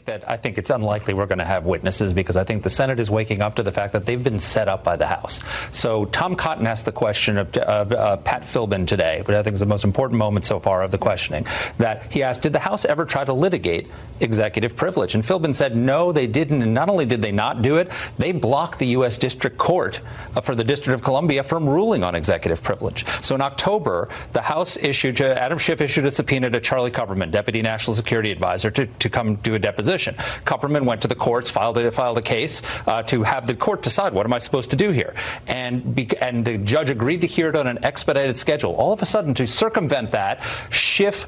think 0.00 0.20
that 0.20 0.30
I 0.30 0.36
think 0.36 0.58
it's 0.58 0.70
unlikely 0.70 1.14
we're 1.14 1.26
going 1.26 1.38
to 1.38 1.44
have 1.44 1.64
witnesses 1.64 2.12
because 2.12 2.36
I 2.36 2.44
think 2.44 2.62
the 2.62 2.70
Senate 2.70 3.00
is 3.00 3.10
waking 3.10 3.42
up 3.42 3.56
to 3.56 3.62
the 3.62 3.72
fact 3.72 3.92
that 3.92 4.06
they've 4.06 4.22
been 4.22 4.38
set 4.38 4.68
up 4.68 4.84
by 4.84 4.96
the 4.96 5.06
House. 5.06 5.40
So 5.72 6.06
Tom 6.06 6.36
Cotton 6.36 6.66
asked 6.66 6.84
the 6.84 6.92
question 6.92 7.38
of, 7.38 7.56
uh, 7.56 8.16
Pat 8.18 8.42
Philbin 8.42 8.86
today, 8.86 9.22
but 9.24 9.34
I 9.34 9.42
think 9.42 9.54
it's 9.54 9.60
the 9.60 9.66
most 9.66 9.84
important 9.84 10.18
moment 10.18 10.46
so 10.46 10.58
far 10.58 10.82
of 10.82 10.90
the 10.90 10.98
questioning. 10.98 11.46
That 11.78 12.12
he 12.12 12.22
asked, 12.22 12.42
did 12.42 12.52
the 12.52 12.58
House 12.58 12.84
ever 12.84 13.04
try 13.04 13.24
to 13.24 13.32
litigate 13.32 13.88
executive 14.20 14.76
privilege? 14.76 15.14
And 15.14 15.24
Philbin 15.24 15.54
said, 15.54 15.76
no, 15.76 16.12
they 16.12 16.26
didn't. 16.26 16.62
And 16.62 16.74
not 16.74 16.88
only 16.88 17.06
did 17.06 17.22
they 17.22 17.32
not 17.32 17.62
do 17.62 17.76
it, 17.76 17.90
they 18.18 18.32
blocked 18.32 18.78
the 18.78 18.86
U.S. 18.98 19.18
District 19.18 19.58
Court 19.58 20.00
uh, 20.36 20.40
for 20.40 20.54
the 20.54 20.64
District 20.64 20.94
of 20.94 21.02
Columbia 21.02 21.42
from 21.42 21.68
ruling 21.68 22.04
on 22.04 22.14
executive 22.14 22.62
privilege. 22.62 23.04
So 23.22 23.34
in 23.34 23.40
October, 23.40 24.08
the 24.32 24.42
House 24.42 24.76
issued, 24.76 25.20
Adam 25.20 25.58
Schiff 25.58 25.80
issued 25.80 26.04
a 26.04 26.10
subpoena 26.10 26.50
to 26.50 26.60
Charlie 26.60 26.90
Kupperman, 26.90 27.30
Deputy 27.30 27.62
National 27.62 27.94
Security 27.94 28.30
Advisor, 28.30 28.70
to, 28.70 28.86
to 28.86 29.08
come 29.08 29.36
do 29.36 29.54
a 29.54 29.58
deposition. 29.58 29.89
Kupperman 29.90 30.84
went 30.84 31.02
to 31.02 31.08
the 31.08 31.14
courts, 31.14 31.50
filed 31.50 31.78
a, 31.78 31.90
filed 31.90 32.18
a 32.18 32.22
case 32.22 32.62
uh, 32.86 33.02
to 33.04 33.22
have 33.22 33.46
the 33.46 33.54
court 33.54 33.82
decide 33.82 34.12
what 34.12 34.26
am 34.26 34.32
I 34.32 34.38
supposed 34.38 34.70
to 34.70 34.76
do 34.76 34.90
here. 34.90 35.14
And, 35.46 35.94
be, 35.94 36.08
and 36.20 36.44
the 36.44 36.58
judge 36.58 36.90
agreed 36.90 37.20
to 37.22 37.26
hear 37.26 37.48
it 37.48 37.56
on 37.56 37.66
an 37.66 37.84
expedited 37.84 38.36
schedule. 38.36 38.74
All 38.74 38.92
of 38.92 39.02
a 39.02 39.06
sudden, 39.06 39.34
to 39.34 39.46
circumvent 39.46 40.12
that, 40.12 40.42
Schiff 40.70 41.26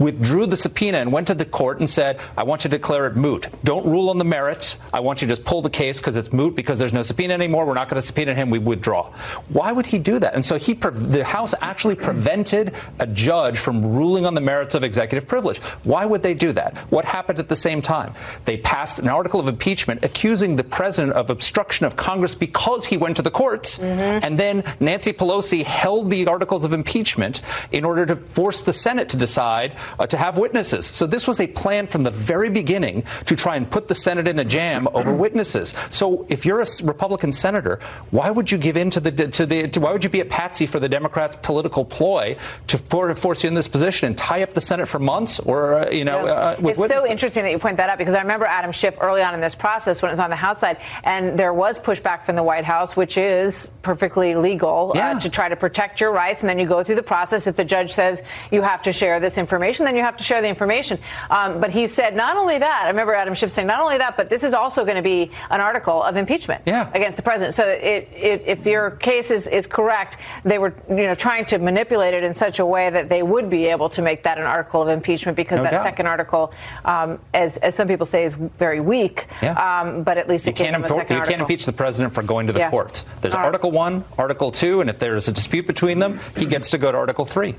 withdrew 0.00 0.46
the 0.46 0.56
subpoena 0.56 0.98
and 0.98 1.12
went 1.12 1.28
to 1.28 1.34
the 1.34 1.44
court 1.44 1.78
and 1.78 1.88
said, 1.88 2.18
I 2.36 2.42
want 2.42 2.64
you 2.64 2.70
to 2.70 2.76
declare 2.76 3.06
it 3.06 3.14
moot. 3.14 3.46
Don't 3.62 3.86
rule 3.86 4.10
on 4.10 4.18
the 4.18 4.24
merits. 4.24 4.78
I 4.92 5.00
want 5.00 5.22
you 5.22 5.28
to 5.28 5.36
just 5.36 5.44
pull 5.44 5.62
the 5.62 5.70
case 5.70 6.00
because 6.00 6.16
it's 6.16 6.32
moot 6.32 6.56
because 6.56 6.78
there's 6.78 6.92
no 6.92 7.02
subpoena 7.02 7.34
anymore. 7.34 7.66
We're 7.66 7.74
not 7.74 7.88
going 7.88 8.00
to 8.00 8.06
subpoena 8.06 8.34
him. 8.34 8.50
We 8.50 8.58
withdraw. 8.58 9.12
Why 9.48 9.70
would 9.70 9.86
he 9.86 9.98
do 9.98 10.18
that? 10.18 10.34
And 10.34 10.44
so 10.44 10.58
he, 10.58 10.72
the 10.72 11.22
House 11.22 11.54
actually 11.60 11.94
prevented 11.94 12.74
a 12.98 13.06
judge 13.06 13.58
from 13.58 13.94
ruling 13.94 14.26
on 14.26 14.34
the 14.34 14.40
merits 14.40 14.74
of 14.74 14.82
executive 14.82 15.28
privilege. 15.28 15.58
Why 15.84 16.06
would 16.06 16.22
they 16.22 16.34
do 16.34 16.52
that? 16.52 16.76
What 16.90 17.04
happened 17.04 17.38
at 17.38 17.48
the 17.48 17.56
same 17.56 17.82
time? 17.82 18.14
They 18.46 18.56
passed 18.56 18.98
an 18.98 19.08
article 19.08 19.38
of 19.38 19.48
impeachment 19.48 20.02
accusing 20.02 20.56
the 20.56 20.64
president 20.64 21.12
of 21.12 21.28
obstruction 21.28 21.84
of 21.84 21.96
Congress 21.96 22.34
because 22.34 22.86
he 22.86 22.96
went 22.96 23.16
to 23.16 23.22
the 23.22 23.30
courts. 23.30 23.78
Mm-hmm. 23.78 24.24
And 24.24 24.38
then 24.38 24.64
Nancy 24.80 25.12
Pelosi 25.12 25.62
held 25.62 26.10
the 26.10 26.26
articles 26.26 26.64
of 26.64 26.72
impeachment 26.72 27.42
in 27.70 27.84
order 27.84 28.06
to 28.06 28.16
force 28.16 28.62
the 28.62 28.72
Senate 28.72 29.10
to 29.10 29.16
decide 29.16 29.76
uh, 29.98 30.06
to 30.06 30.16
have 30.16 30.38
witnesses. 30.38 30.86
So 30.86 31.06
this 31.06 31.26
was 31.26 31.40
a 31.40 31.46
plan 31.46 31.86
from 31.86 32.02
the 32.02 32.10
very 32.10 32.50
beginning 32.50 33.04
to 33.26 33.36
try 33.36 33.56
and 33.56 33.70
put 33.70 33.88
the 33.88 33.94
Senate 33.94 34.28
in 34.28 34.38
a 34.38 34.44
jam 34.44 34.88
over 34.94 35.12
witnesses. 35.12 35.74
So 35.90 36.26
if 36.28 36.44
you're 36.44 36.60
a 36.60 36.66
Republican 36.84 37.32
senator, 37.32 37.78
why 38.10 38.30
would 38.30 38.50
you 38.50 38.58
give 38.58 38.76
in 38.76 38.90
to 38.90 39.00
the 39.00 39.28
to 39.28 39.46
the 39.46 39.68
to, 39.68 39.80
why 39.80 39.92
would 39.92 40.04
you 40.04 40.10
be 40.10 40.20
a 40.20 40.24
patsy 40.24 40.66
for 40.66 40.80
the 40.80 40.88
Democrats' 40.88 41.36
political 41.42 41.84
ploy 41.84 42.36
to 42.68 42.78
force 42.78 43.44
you 43.44 43.48
in 43.48 43.54
this 43.54 43.68
position 43.68 44.06
and 44.06 44.18
tie 44.18 44.42
up 44.42 44.52
the 44.52 44.60
Senate 44.60 44.86
for 44.86 44.98
months 44.98 45.38
or 45.40 45.74
uh, 45.74 45.90
you 45.90 46.04
know 46.04 46.24
yeah. 46.24 46.32
uh, 46.32 46.56
with 46.60 46.72
It's 46.72 46.78
witnesses? 46.78 47.04
so 47.04 47.10
interesting 47.10 47.42
that 47.44 47.50
you 47.50 47.58
point 47.58 47.76
that 47.76 47.88
out 47.88 47.98
because 47.98 48.14
I 48.14 48.20
remember 48.20 48.46
Adam 48.46 48.72
Schiff 48.72 48.98
early 49.00 49.22
on 49.22 49.34
in 49.34 49.40
this 49.40 49.54
process 49.54 50.02
when 50.02 50.10
it 50.10 50.12
was 50.12 50.20
on 50.20 50.30
the 50.30 50.36
House 50.36 50.60
side 50.60 50.78
and 51.04 51.38
there 51.38 51.54
was 51.54 51.78
pushback 51.78 52.24
from 52.24 52.36
the 52.36 52.42
White 52.42 52.64
House, 52.64 52.96
which 52.96 53.16
is 53.16 53.68
perfectly 53.82 54.34
legal 54.34 54.92
uh, 54.94 54.98
yeah. 54.98 55.18
to 55.18 55.30
try 55.30 55.48
to 55.48 55.56
protect 55.56 56.00
your 56.00 56.12
rights, 56.12 56.42
and 56.42 56.48
then 56.48 56.58
you 56.58 56.66
go 56.66 56.82
through 56.82 56.96
the 56.96 57.02
process. 57.02 57.46
If 57.46 57.56
the 57.56 57.64
judge 57.64 57.92
says 57.92 58.22
you 58.50 58.62
have 58.62 58.82
to 58.82 58.92
share 58.92 59.20
this 59.20 59.38
information 59.38 59.79
information, 59.80 59.84
then 59.84 59.96
you 59.96 60.04
have 60.04 60.16
to 60.16 60.24
share 60.24 60.42
the 60.42 60.48
information. 60.48 60.98
Um, 61.30 61.60
but 61.60 61.70
he 61.70 61.86
said 61.88 62.14
not 62.14 62.36
only 62.36 62.58
that, 62.58 62.82
I 62.84 62.88
remember 62.88 63.14
Adam 63.14 63.34
Schiff 63.34 63.50
saying 63.50 63.66
not 63.66 63.80
only 63.80 63.98
that, 63.98 64.16
but 64.16 64.28
this 64.28 64.44
is 64.44 64.54
also 64.54 64.84
going 64.84 64.96
to 64.96 65.02
be 65.02 65.30
an 65.50 65.60
article 65.60 66.02
of 66.02 66.16
impeachment 66.16 66.62
yeah. 66.66 66.90
against 66.94 67.16
the 67.16 67.22
president. 67.22 67.54
So 67.54 67.66
it, 67.66 68.08
it, 68.14 68.42
if 68.46 68.66
your 68.66 68.90
case 68.92 69.30
is, 69.30 69.46
is 69.46 69.66
correct, 69.66 70.16
they 70.44 70.58
were 70.58 70.74
you 70.88 71.06
know 71.06 71.14
trying 71.14 71.46
to 71.46 71.58
manipulate 71.58 72.14
it 72.14 72.24
in 72.24 72.34
such 72.34 72.58
a 72.58 72.66
way 72.66 72.90
that 72.90 73.08
they 73.08 73.22
would 73.22 73.50
be 73.50 73.66
able 73.66 73.88
to 73.90 74.02
make 74.02 74.22
that 74.24 74.38
an 74.38 74.44
article 74.44 74.82
of 74.82 74.88
impeachment 74.88 75.36
because 75.36 75.58
no 75.58 75.64
that 75.64 75.72
doubt. 75.72 75.82
second 75.82 76.06
article, 76.06 76.52
um, 76.84 77.18
as, 77.34 77.56
as 77.58 77.74
some 77.74 77.88
people 77.88 78.06
say, 78.06 78.24
is 78.24 78.34
very 78.34 78.80
weak. 78.80 79.26
Yeah. 79.42 79.54
Um, 79.54 80.02
but 80.02 80.18
at 80.18 80.28
least 80.28 80.46
you 80.46 80.50
it 80.50 80.56
can't, 80.56 80.84
impor- 80.84 81.08
you 81.10 81.22
can't 81.22 81.40
impeach 81.40 81.66
the 81.66 81.72
president 81.72 82.14
for 82.14 82.22
going 82.22 82.46
to 82.46 82.52
the 82.52 82.60
yeah. 82.60 82.70
courts. 82.70 83.04
There's 83.20 83.34
All 83.34 83.44
Article 83.44 83.70
1, 83.70 84.04
Article 84.18 84.50
2, 84.50 84.80
and 84.80 84.90
if 84.90 84.98
there's 84.98 85.28
a 85.28 85.32
dispute 85.32 85.66
between 85.66 85.98
them, 85.98 86.20
he 86.36 86.46
gets 86.46 86.70
to 86.70 86.78
go 86.78 86.92
to 86.92 86.98
Article 86.98 87.24
3. 87.24 87.54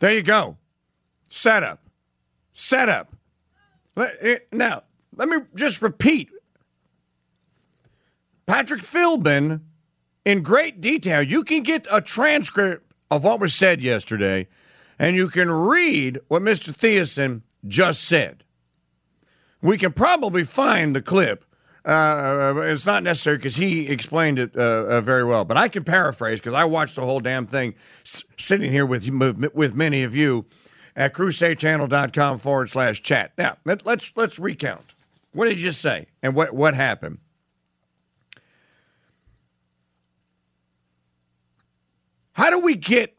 There 0.00 0.12
you 0.12 0.22
go. 0.22 0.56
Setup. 1.30 1.80
Setup. 2.52 3.14
Now, 4.52 4.82
let 5.16 5.28
me 5.28 5.38
just 5.54 5.80
repeat. 5.80 6.28
Patrick 8.46 8.82
Philbin, 8.82 9.60
in 10.24 10.42
great 10.42 10.80
detail, 10.80 11.22
you 11.22 11.44
can 11.44 11.62
get 11.62 11.86
a 11.90 12.00
transcript 12.00 12.92
of 13.10 13.24
what 13.24 13.40
was 13.40 13.54
said 13.54 13.80
yesterday, 13.80 14.48
and 14.98 15.16
you 15.16 15.28
can 15.28 15.50
read 15.50 16.18
what 16.28 16.42
Mr. 16.42 16.74
Thiessen 16.74 17.42
just 17.66 18.02
said. 18.04 18.42
We 19.62 19.78
can 19.78 19.92
probably 19.92 20.44
find 20.44 20.96
the 20.96 21.02
clip. 21.02 21.44
Uh, 21.84 22.54
it's 22.64 22.84
not 22.84 23.02
necessary 23.02 23.36
because 23.36 23.56
he 23.56 23.88
explained 23.88 24.38
it 24.38 24.56
uh, 24.56 24.60
uh, 24.60 25.00
very 25.00 25.24
well, 25.24 25.44
but 25.44 25.56
I 25.56 25.68
can 25.68 25.84
paraphrase 25.84 26.38
because 26.40 26.52
I 26.54 26.64
watched 26.64 26.96
the 26.96 27.02
whole 27.02 27.20
damn 27.20 27.46
thing 27.46 27.74
s- 28.04 28.24
sitting 28.36 28.70
here 28.70 28.84
with 28.84 29.08
with 29.54 29.74
many 29.74 30.02
of 30.02 30.14
you 30.14 30.44
at 31.00 31.14
crusadechannel.com 31.14 32.38
forward 32.38 32.68
slash 32.68 33.00
chat. 33.02 33.32
Now, 33.38 33.56
let, 33.64 33.86
let's 33.86 34.12
let's 34.16 34.38
recount. 34.38 34.92
What 35.32 35.46
did 35.46 35.58
you 35.58 35.72
say 35.72 36.08
and 36.22 36.34
what, 36.34 36.52
what 36.52 36.74
happened? 36.74 37.18
How 42.32 42.50
do 42.50 42.58
we 42.58 42.74
get 42.74 43.16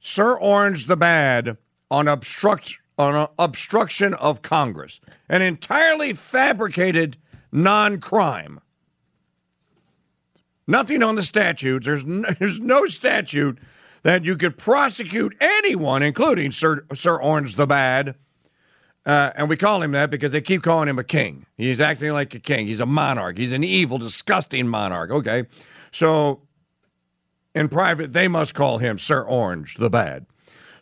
Sir 0.00 0.38
Orange 0.38 0.86
the 0.86 0.96
Bad 0.96 1.58
on 1.90 2.08
obstruct 2.08 2.78
on 2.98 3.28
obstruction 3.38 4.14
of 4.14 4.40
Congress? 4.40 5.00
An 5.28 5.42
entirely 5.42 6.14
fabricated 6.14 7.18
non-crime. 7.52 8.58
Nothing 10.66 11.02
on 11.02 11.16
the 11.16 11.22
statutes. 11.22 11.84
There's 11.84 12.06
no, 12.06 12.26
there's 12.38 12.58
no 12.58 12.86
statute 12.86 13.58
that 14.02 14.24
you 14.24 14.36
could 14.36 14.56
prosecute 14.56 15.36
anyone, 15.40 16.02
including 16.02 16.52
Sir, 16.52 16.84
Sir 16.94 17.20
Orange 17.20 17.56
the 17.56 17.66
Bad. 17.66 18.16
Uh, 19.06 19.30
and 19.34 19.48
we 19.48 19.56
call 19.56 19.82
him 19.82 19.92
that 19.92 20.10
because 20.10 20.32
they 20.32 20.40
keep 20.40 20.62
calling 20.62 20.88
him 20.88 20.98
a 20.98 21.04
king. 21.04 21.46
He's 21.56 21.80
acting 21.80 22.12
like 22.12 22.34
a 22.34 22.38
king. 22.38 22.66
He's 22.66 22.80
a 22.80 22.86
monarch. 22.86 23.38
He's 23.38 23.52
an 23.52 23.64
evil, 23.64 23.98
disgusting 23.98 24.68
monarch. 24.68 25.10
Okay. 25.10 25.44
So 25.90 26.42
in 27.54 27.68
private, 27.68 28.12
they 28.12 28.28
must 28.28 28.54
call 28.54 28.78
him 28.78 28.98
Sir 28.98 29.22
Orange 29.22 29.76
the 29.76 29.90
Bad. 29.90 30.26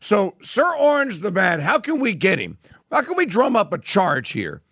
So, 0.00 0.34
Sir 0.42 0.74
Orange 0.76 1.20
the 1.20 1.30
Bad, 1.30 1.60
how 1.60 1.78
can 1.78 1.98
we 1.98 2.14
get 2.14 2.38
him? 2.38 2.58
How 2.90 3.02
can 3.02 3.16
we 3.16 3.26
drum 3.26 3.56
up 3.56 3.72
a 3.72 3.78
charge 3.78 4.30
here? 4.30 4.62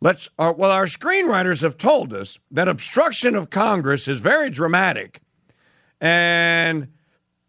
Let's. 0.00 0.28
Uh, 0.38 0.52
well, 0.56 0.72
our 0.72 0.86
screenwriters 0.86 1.62
have 1.62 1.78
told 1.78 2.12
us 2.12 2.38
that 2.50 2.68
obstruction 2.68 3.36
of 3.36 3.50
Congress 3.50 4.08
is 4.08 4.20
very 4.20 4.50
dramatic, 4.50 5.20
and 6.00 6.88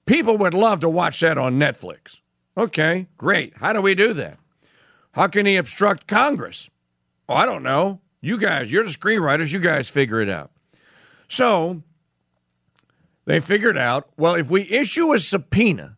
people 0.05 0.37
would 0.37 0.53
love 0.53 0.79
to 0.81 0.89
watch 0.89 1.19
that 1.21 1.37
on 1.37 1.59
Netflix. 1.59 2.21
Okay, 2.57 3.07
great. 3.17 3.53
How 3.57 3.73
do 3.73 3.81
we 3.81 3.95
do 3.95 4.13
that? 4.13 4.37
How 5.13 5.27
can 5.27 5.45
he 5.45 5.55
obstruct 5.55 6.07
Congress? 6.07 6.69
Oh, 7.27 7.35
I 7.35 7.45
don't 7.45 7.63
know. 7.63 8.01
You 8.21 8.37
guys, 8.37 8.71
you're 8.71 8.83
the 8.83 8.89
screenwriters. 8.89 9.51
You 9.51 9.59
guys 9.59 9.89
figure 9.89 10.21
it 10.21 10.29
out. 10.29 10.51
So 11.27 11.83
they 13.25 13.39
figured 13.39 13.77
out 13.77 14.09
well, 14.17 14.35
if 14.35 14.49
we 14.49 14.69
issue 14.69 15.13
a 15.13 15.19
subpoena, 15.19 15.97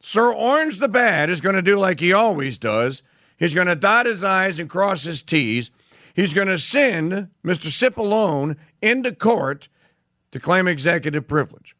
Sir 0.00 0.32
Orange 0.32 0.78
the 0.78 0.88
Bad 0.88 1.30
is 1.30 1.40
going 1.40 1.54
to 1.54 1.62
do 1.62 1.78
like 1.78 2.00
he 2.00 2.12
always 2.12 2.58
does. 2.58 3.02
He's 3.36 3.54
going 3.54 3.68
to 3.68 3.74
dot 3.74 4.06
his 4.06 4.22
I's 4.22 4.58
and 4.58 4.68
cross 4.68 5.04
his 5.04 5.22
T's. 5.22 5.70
He's 6.14 6.34
going 6.34 6.48
to 6.48 6.58
send 6.58 7.28
Mr. 7.44 7.68
Cipollone 7.68 8.56
into 8.80 9.12
court 9.12 9.68
to 10.32 10.40
claim 10.40 10.68
executive 10.68 11.26
privilege. 11.26 11.74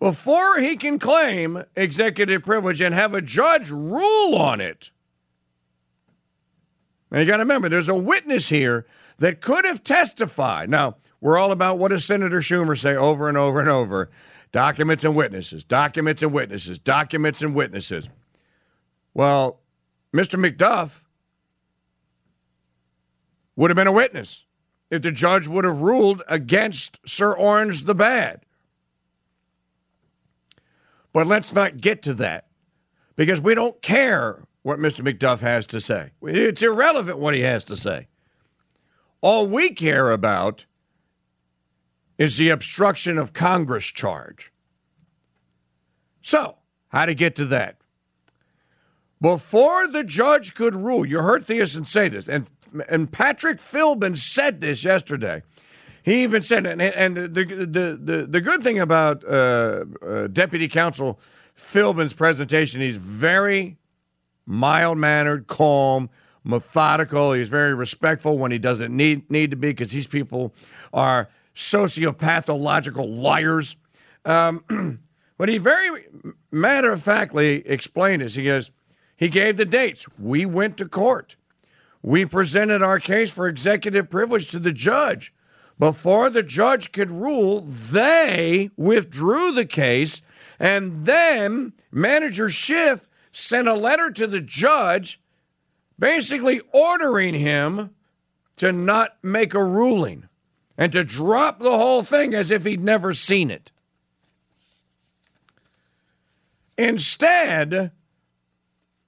Before 0.00 0.58
he 0.58 0.76
can 0.76 0.98
claim 0.98 1.62
executive 1.76 2.42
privilege 2.42 2.80
and 2.80 2.94
have 2.94 3.14
a 3.14 3.20
judge 3.20 3.70
rule 3.70 4.34
on 4.34 4.60
it, 4.60 4.90
now 7.10 7.20
you 7.20 7.26
got 7.26 7.36
to 7.36 7.42
remember, 7.42 7.68
there's 7.68 7.88
a 7.88 7.94
witness 7.94 8.48
here 8.48 8.86
that 9.18 9.40
could 9.40 9.64
have 9.64 9.84
testified. 9.84 10.70
Now, 10.70 10.96
we're 11.20 11.38
all 11.38 11.52
about 11.52 11.78
what 11.78 11.88
does 11.88 12.04
Senator 12.04 12.40
Schumer 12.40 12.78
say 12.78 12.96
over 12.96 13.28
and 13.28 13.36
over 13.36 13.60
and 13.60 13.68
over 13.68 14.10
documents 14.52 15.04
and 15.04 15.14
witnesses, 15.14 15.64
documents 15.64 16.22
and 16.22 16.32
witnesses, 16.32 16.78
documents 16.78 17.42
and 17.42 17.54
witnesses. 17.54 18.08
Well, 19.12 19.60
Mr. 20.14 20.42
McDuff 20.42 21.04
would 23.54 23.70
have 23.70 23.76
been 23.76 23.86
a 23.86 23.92
witness 23.92 24.44
if 24.90 25.02
the 25.02 25.12
judge 25.12 25.46
would 25.46 25.64
have 25.64 25.80
ruled 25.80 26.22
against 26.26 27.00
Sir 27.06 27.32
Orange 27.32 27.84
the 27.84 27.94
Bad. 27.94 28.46
But 31.12 31.26
let's 31.26 31.52
not 31.52 31.80
get 31.80 32.02
to 32.02 32.14
that 32.14 32.46
because 33.16 33.40
we 33.40 33.54
don't 33.54 33.80
care 33.82 34.44
what 34.62 34.78
Mr. 34.78 35.00
McDuff 35.00 35.40
has 35.40 35.66
to 35.68 35.80
say. 35.80 36.12
It's 36.22 36.62
irrelevant 36.62 37.18
what 37.18 37.34
he 37.34 37.40
has 37.40 37.64
to 37.64 37.76
say. 37.76 38.08
All 39.20 39.46
we 39.46 39.70
care 39.70 40.10
about 40.10 40.66
is 42.18 42.36
the 42.36 42.50
obstruction 42.50 43.18
of 43.18 43.32
Congress 43.32 43.86
charge. 43.86 44.52
So, 46.22 46.56
how 46.88 47.06
to 47.06 47.14
get 47.14 47.34
to 47.36 47.46
that? 47.46 47.80
before 49.20 49.86
the 49.86 50.04
judge 50.04 50.54
could 50.54 50.74
rule, 50.74 51.04
you 51.04 51.20
heard 51.20 51.46
Thiessen 51.46 51.86
say 51.86 52.08
this, 52.08 52.28
and 52.28 52.46
and 52.88 53.10
Patrick 53.10 53.58
Philbin 53.58 54.16
said 54.16 54.60
this 54.60 54.84
yesterday. 54.84 55.42
He 56.02 56.22
even 56.22 56.42
said, 56.42 56.66
and, 56.66 56.80
and 56.80 57.16
the, 57.16 57.28
the, 57.28 57.98
the, 58.02 58.26
the 58.28 58.40
good 58.40 58.62
thing 58.62 58.78
about 58.78 59.24
uh, 59.24 59.84
uh, 60.02 60.26
Deputy 60.28 60.68
Counsel 60.68 61.20
Philbin's 61.54 62.14
presentation, 62.14 62.80
he's 62.80 62.96
very 62.96 63.76
mild 64.46 64.98
mannered, 64.98 65.46
calm, 65.46 66.08
methodical. 66.42 67.32
He's 67.32 67.48
very 67.48 67.74
respectful 67.74 68.38
when 68.38 68.50
he 68.50 68.58
doesn't 68.58 68.94
need, 68.94 69.30
need 69.30 69.50
to 69.50 69.56
be 69.56 69.68
because 69.68 69.92
these 69.92 70.06
people 70.06 70.54
are 70.92 71.28
sociopathological 71.54 73.20
liars. 73.20 73.76
Um, 74.24 75.00
but 75.38 75.48
he 75.48 75.58
very 75.58 76.06
matter 76.50 76.92
of 76.92 77.02
factly 77.02 77.66
explained 77.66 78.22
this. 78.22 78.34
He 78.34 78.44
goes, 78.44 78.70
he 79.16 79.28
gave 79.28 79.56
the 79.58 79.66
dates. 79.66 80.06
We 80.18 80.46
went 80.46 80.78
to 80.78 80.88
court. 80.88 81.36
We 82.02 82.24
presented 82.24 82.82
our 82.82 82.98
case 82.98 83.30
for 83.30 83.46
executive 83.46 84.08
privilege 84.08 84.48
to 84.48 84.58
the 84.58 84.72
judge. 84.72 85.34
Before 85.80 86.28
the 86.28 86.42
judge 86.42 86.92
could 86.92 87.10
rule, 87.10 87.62
they 87.62 88.68
withdrew 88.76 89.50
the 89.50 89.64
case, 89.64 90.20
and 90.58 91.06
then 91.06 91.72
manager 91.90 92.50
Schiff 92.50 93.08
sent 93.32 93.66
a 93.66 93.72
letter 93.72 94.10
to 94.10 94.26
the 94.26 94.42
judge 94.42 95.18
basically 95.98 96.60
ordering 96.72 97.32
him 97.32 97.94
to 98.58 98.72
not 98.72 99.16
make 99.22 99.54
a 99.54 99.64
ruling 99.64 100.28
and 100.76 100.92
to 100.92 101.02
drop 101.02 101.60
the 101.60 101.78
whole 101.78 102.02
thing 102.02 102.34
as 102.34 102.50
if 102.50 102.66
he'd 102.66 102.82
never 102.82 103.14
seen 103.14 103.50
it. 103.50 103.72
Instead, 106.76 107.90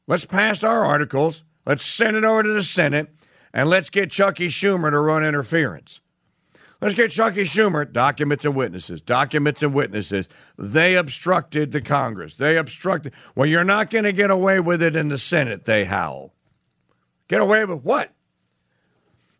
let's 0.06 0.24
pass 0.24 0.64
our 0.64 0.86
articles, 0.86 1.44
let's 1.66 1.84
send 1.84 2.16
it 2.16 2.24
over 2.24 2.42
to 2.42 2.52
the 2.54 2.62
Senate, 2.62 3.10
and 3.52 3.68
let's 3.68 3.90
get 3.90 4.10
Chuckie 4.10 4.48
Schumer 4.48 4.90
to 4.90 4.98
run 4.98 5.22
interference. 5.22 6.01
Let's 6.82 6.94
get 6.94 7.12
Chuckie 7.12 7.44
Schumer, 7.44 7.90
documents 7.90 8.44
and 8.44 8.56
witnesses, 8.56 9.00
documents 9.00 9.62
and 9.62 9.72
witnesses. 9.72 10.28
They 10.58 10.96
obstructed 10.96 11.70
the 11.70 11.80
Congress. 11.80 12.36
They 12.36 12.56
obstructed. 12.56 13.12
Well, 13.36 13.46
you're 13.46 13.62
not 13.62 13.88
going 13.88 14.02
to 14.02 14.12
get 14.12 14.32
away 14.32 14.58
with 14.58 14.82
it 14.82 14.96
in 14.96 15.08
the 15.08 15.16
Senate, 15.16 15.64
they 15.64 15.84
howl. 15.84 16.34
Get 17.28 17.40
away 17.40 17.64
with 17.64 17.84
what? 17.84 18.12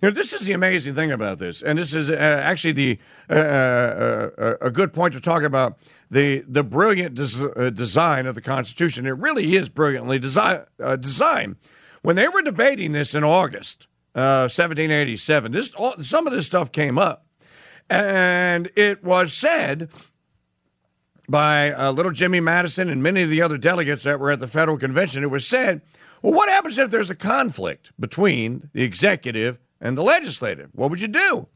You 0.01 0.09
know, 0.09 0.11
this 0.11 0.33
is 0.33 0.45
the 0.45 0.53
amazing 0.53 0.95
thing 0.95 1.11
about 1.11 1.41
this, 1.41 1.63
and 1.63 1.81
this 1.81 1.95
is 1.95 2.09
uh, 2.09 2.15
actually 2.15 2.73
the 2.73 2.99
uh, 3.29 3.33
uh, 3.35 4.31
uh 4.39 4.55
a 4.61 4.71
good 4.71 4.93
point 4.93 5.13
to 5.15 5.21
talk 5.21 5.43
about 5.43 5.79
the 6.13 6.45
the 6.47 6.63
brilliant 6.63 7.17
des- 7.17 7.51
uh, 7.57 7.71
design 7.71 8.27
of 8.27 8.37
the 8.37 8.41
Constitution. 8.41 9.05
It 9.05 9.17
really 9.19 9.57
is 9.57 9.69
brilliantly 9.69 10.21
desi- 10.21 10.65
uh, 10.81 10.97
designed. 10.97 11.57
When 12.03 12.15
they 12.15 12.29
were 12.29 12.43
debating 12.43 12.93
this 12.93 13.17
in 13.17 13.25
August 13.25 13.89
1787, 14.13 15.51
this 15.51 15.75
all, 15.75 15.95
some 15.99 16.29
of 16.29 16.33
this 16.33 16.47
stuff 16.47 16.71
came 16.71 16.99
up. 16.99 17.27
And 17.89 18.71
it 18.77 19.05
was 19.05 19.33
said 19.33 19.91
by 21.29 21.73
uh, 21.73 21.93
little 21.93 22.13
Jimmy 22.13 22.41
Madison 22.41 22.89
and 22.89 23.03
many 23.03 23.23
of 23.23 23.31
the 23.31 23.43
other 23.43 23.59
delegates 23.59 24.03
that 24.03 24.21
were 24.21 24.31
at 24.31 24.41
the 24.41 24.47
federal 24.47 24.79
convention, 24.79 25.23
it 25.23 25.31
was 25.31 25.47
said, 25.47 25.81
well, 26.21 26.33
what 26.33 26.49
happens 26.49 26.79
if 26.79 26.91
there's 26.91 27.11
a 27.11 27.17
conflict 27.17 27.93
between 27.99 28.71
the 28.73 28.83
executive 28.83 29.59
and 29.81 29.97
the 29.99 30.03
legislative? 30.03 30.71
What 30.73 30.91
would 30.91 31.01
you 31.01 31.09
do? 31.09 31.49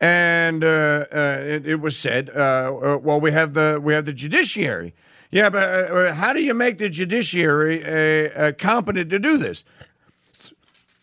And 0.00 0.64
uh, 0.64 1.06
uh, 1.12 1.38
it, 1.42 1.66
it, 1.66 1.80
was 1.80 1.96
said, 1.96 2.30
uh, 2.34 2.74
uh, 2.74 2.98
well, 2.98 3.20
we 3.20 3.30
have 3.32 3.54
the 3.54 3.80
we 3.82 3.94
have 3.94 4.04
the 4.04 4.12
judiciary. 4.12 4.94
Yeah, 5.30 5.48
but 5.48 5.90
uh, 5.90 6.14
how 6.14 6.32
do 6.32 6.42
you 6.42 6.54
make 6.54 6.78
the 6.78 6.88
judiciary 6.88 8.52
competent 8.54 9.10
to 9.10 9.18
do 9.18 9.36
this? 9.36 9.62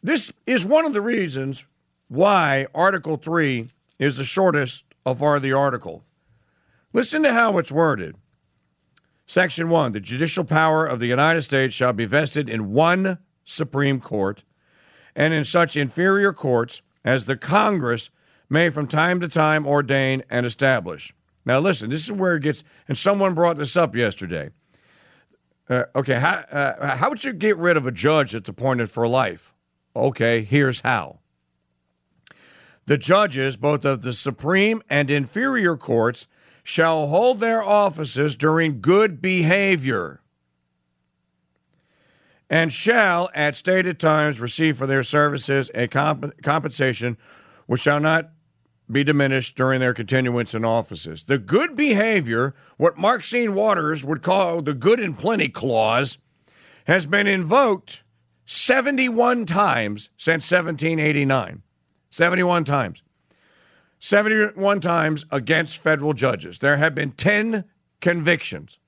This 0.04 0.34
is 0.46 0.66
one 0.66 0.86
of 0.86 0.94
the 0.94 1.01
reasons 1.01 1.63
why 2.10 2.68
Article 2.75 3.16
Three 3.16 3.69
is 4.00 4.18
the 4.18 4.24
shortest 4.24 4.86
of 5.06 5.22
our 5.22 5.40
the 5.40 5.54
article. 5.54 6.04
Listen 6.94 7.22
to 7.24 7.34
how 7.34 7.57
it's 7.57 7.72
worded. 7.72 8.16
Section 9.28 9.69
1 9.69 9.92
The 9.92 10.00
judicial 10.00 10.44
power 10.44 10.88
of 10.88 11.00
the 11.00 11.07
United 11.07 11.44
States 11.44 11.75
shall 11.75 11.94
be 11.94 12.06
vested 12.06 12.50
in 12.50 12.72
one 12.72 13.19
Supreme 13.46 14.00
Court 14.00 14.44
and 15.16 15.34
in 15.34 15.44
such 15.44 15.78
inferior 15.78 16.34
courts 16.34 16.81
as 17.04 17.25
the 17.25 17.38
Congress 17.38 18.10
may 18.50 18.69
from 18.69 18.88
time 18.88 19.19
to 19.19 19.28
time 19.28 19.68
ordain 19.68 20.24
and 20.30 20.46
establish. 20.46 21.13
Now, 21.46 21.60
listen, 21.60 21.90
this 21.90 22.04
is 22.04 22.12
where 22.12 22.36
it 22.36 22.44
gets, 22.44 22.63
and 22.88 22.98
someone 22.98 23.34
brought 23.34 23.57
this 23.57 23.78
up 23.78 23.96
yesterday. 23.96 24.50
Uh, 25.69 25.84
okay, 25.96 26.19
how, 26.19 26.44
uh, 26.51 26.96
how 26.96 27.10
would 27.10 27.24
you 27.24 27.34
get 27.34 27.57
rid 27.57 27.78
of 27.78 27.86
a 27.86 27.92
judge 27.92 28.31
that's 28.31 28.50
appointed 28.50 28.90
for 28.90 29.07
life? 29.07 29.54
Okay, 29.96 30.44
here's 30.44 30.81
how. 30.81 31.19
The 32.89 32.97
judges, 32.97 33.56
both 33.56 33.86
of 33.86 34.01
the 34.01 34.13
Supreme 34.13 34.81
and 34.89 35.12
inferior 35.12 35.77
courts, 35.77 36.25
shall 36.63 37.06
hold 37.06 37.39
their 37.39 37.62
offices 37.62 38.36
during 38.36 38.81
good 38.81 39.21
behavior 39.21 40.21
and 42.50 42.74
shall, 42.74 43.30
at 43.36 43.56
stated 43.56 44.00
times, 44.00 44.39
receive 44.39 44.75
for 44.75 44.88
their 44.88 45.03
services 45.03 45.69
a 45.75 45.88
comp- 45.88 46.41
compensation 46.41 47.15
which 47.68 47.81
shall 47.81 48.00
not 48.00 48.31
be 48.91 49.03
diminished 49.03 49.56
during 49.56 49.80
their 49.80 49.94
continuance 49.94 50.56
in 50.56 50.65
offices. 50.65 51.25
The 51.25 51.38
good 51.38 51.75
behavior, 51.75 52.56
what 52.77 52.97
Maxine 52.97 53.53
Waters 53.53 54.03
would 54.03 54.24
call 54.24 54.63
the 54.63 54.74
good 54.74 55.00
and 55.00 55.15
plenty 55.15 55.50
clause, 55.50 56.18
has 56.88 57.06
been 57.06 57.27
invoked 57.27 58.01
71 58.47 59.45
times 59.45 60.09
since 60.18 60.51
1789. 60.51 61.62
71 62.09 62.63
times. 62.63 63.03
71 64.00 64.79
times 64.79 65.25
against 65.31 65.77
federal 65.77 66.13
judges. 66.13 66.59
There 66.59 66.77
have 66.77 66.95
been 66.95 67.11
10 67.11 67.65
convictions. 68.01 68.79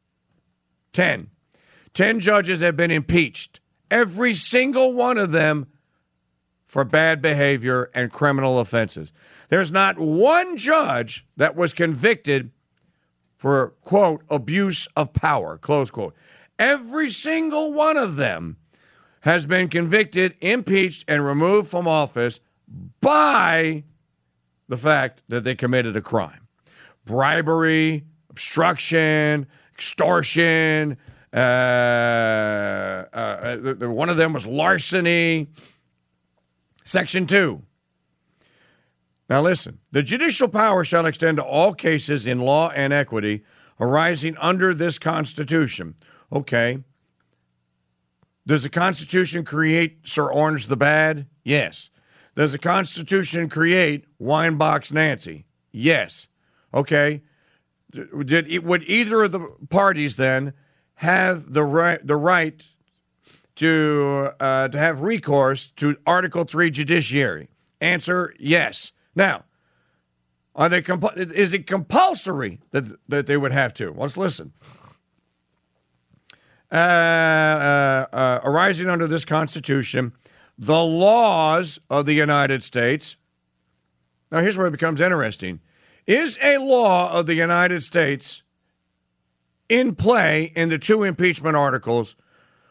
10. 0.94 1.29
10 1.94 2.19
judges 2.19 2.62
have 2.62 2.77
been 2.77 2.91
impeached. 2.91 3.59
Every 3.89 4.33
single 4.33 4.94
one 4.94 5.18
of 5.18 5.31
them 5.31 5.68
for 6.65 6.85
bad 6.85 7.21
behavior 7.21 7.89
and 7.94 8.12
criminal 8.12 8.57
offenses. 8.57 9.12
There's 9.50 9.74
not 9.74 10.00
one 10.00 10.56
judge 10.56 11.27
that 11.35 11.53
was 11.53 11.74
convicted 11.74 12.51
for, 13.35 13.74
quote, 13.81 14.24
abuse 14.29 14.88
of 14.95 15.12
power, 15.12 15.57
close 15.57 15.91
quote. 15.91 16.15
Every 16.57 17.09
single 17.09 17.74
one 17.74 17.97
of 17.97 18.15
them 18.15 18.56
has 19.21 19.45
been 19.45 19.67
convicted, 19.67 20.35
impeached, 20.39 21.03
and 21.09 21.25
removed 21.25 21.67
from 21.67 21.88
office 21.89 22.39
by 23.00 23.84
the 24.68 24.78
fact 24.78 25.24
that 25.28 25.44
they 25.44 25.56
committed 25.56 25.98
a 25.98 26.01
crime 26.01 26.48
bribery, 27.06 28.06
obstruction, 28.30 29.48
extortion. 29.74 30.98
Uh, 31.34 31.38
uh, 31.38 33.75
uh, 33.82 33.90
one 33.90 34.10
of 34.10 34.18
them 34.18 34.34
was 34.34 34.46
larceny. 34.46 35.48
Section 36.84 37.25
2. 37.25 37.62
Now, 39.30 39.42
listen 39.42 39.80
the 39.92 40.04
judicial 40.04 40.50
power 40.50 40.84
shall 40.84 41.06
extend 41.06 41.38
to 41.38 41.44
all 41.44 41.74
cases 41.74 42.28
in 42.28 42.40
law 42.40 42.70
and 42.70 42.92
equity 42.92 43.44
arising 43.80 44.36
under 44.38 44.74
this 44.74 45.00
Constitution. 45.00 45.96
Okay. 46.32 46.84
Does 48.46 48.63
the 48.63 48.70
Constitution 48.70 49.46
create 49.46 50.00
Sir 50.04 50.30
Orange 50.30 50.68
the 50.68 50.75
Bad? 50.75 51.28
Yes. 51.44 51.90
Does 52.35 52.53
the 52.53 52.57
Constitution 52.57 53.50
create 53.50 54.05
Winebox 54.21 54.91
Nancy? 54.91 55.45
Yes. 55.71 56.27
Okay. 56.73 57.21
Did 57.91 58.63
would 58.63 58.83
either 58.83 59.23
of 59.23 59.31
the 59.33 59.53
parties 59.69 60.15
then 60.15 60.53
have 60.95 61.53
the 61.53 61.63
right 61.63 62.05
the 62.05 62.15
right 62.15 62.65
to 63.55 64.31
uh, 64.39 64.69
to 64.69 64.77
have 64.77 65.01
recourse 65.01 65.71
to 65.71 65.97
Article 66.05 66.45
Three 66.45 66.69
judiciary? 66.69 67.50
Answer: 67.81 68.33
Yes. 68.39 68.93
Now, 69.13 69.43
are 70.55 70.69
they 70.69 70.81
comp- 70.81 71.17
is 71.17 71.53
it 71.53 71.67
compulsory 71.67 72.61
that 72.71 72.97
that 73.09 73.27
they 73.27 73.35
would 73.35 73.51
have 73.51 73.73
to? 73.75 73.91
Let's 73.91 74.15
listen. 74.15 74.53
Uh, 76.71 76.75
uh, 76.75 78.05
uh 78.13 78.39
arising 78.45 78.89
under 78.89 79.05
this 79.05 79.25
Constitution, 79.25 80.13
the 80.62 80.84
laws 80.84 81.80
of 81.89 82.06
the 82.06 82.13
United 82.13 82.63
States. 82.63 83.18
Now, 84.32 84.41
here's 84.41 84.58
where 84.58 84.68
it 84.68 84.72
becomes 84.72 85.01
interesting. 85.01 85.60
Is 86.06 86.38
a 86.41 86.60
law 86.60 87.12
of 87.12 87.25
the 87.25 87.34
United 87.34 87.82
States 87.82 88.44
in 89.68 89.96
play 89.96 90.53
in 90.56 90.70
the 90.70 90.77
two 90.77 91.01
impeachment 91.01 91.56
articles 91.56 92.15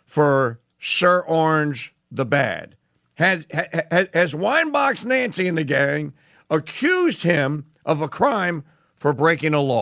for 0.06 0.60
Sir 0.78 1.20
Orange 1.22 1.92
the 2.12 2.24
Bad? 2.24 2.76
Has, 3.16 3.44
has, 3.50 4.08
has 4.14 4.34
Winebox 4.34 5.04
Nancy 5.04 5.48
and 5.48 5.58
the 5.58 5.64
gang 5.64 6.12
accused 6.48 7.24
him 7.24 7.66
of 7.84 8.00
a 8.00 8.08
crime 8.08 8.62
for 8.94 9.12
breaking 9.12 9.52
a 9.52 9.60
law? 9.60 9.78